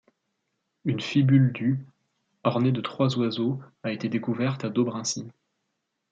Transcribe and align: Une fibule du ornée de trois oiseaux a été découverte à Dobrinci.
Une 0.83 0.99
fibule 0.99 1.51
du 1.53 1.85
ornée 2.43 2.71
de 2.71 2.81
trois 2.81 3.19
oiseaux 3.19 3.61
a 3.83 3.91
été 3.91 4.09
découverte 4.09 4.65
à 4.65 4.69
Dobrinci. 4.71 5.27